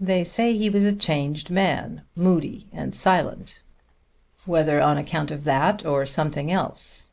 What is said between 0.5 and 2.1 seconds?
he was a changed man,